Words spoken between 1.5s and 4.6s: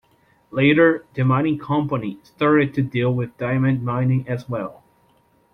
company started to deal with diamond mining as